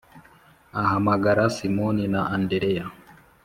[0.81, 2.85] Ahamagara Simoni na Andereya